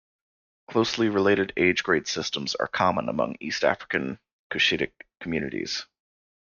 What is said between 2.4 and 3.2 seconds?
are common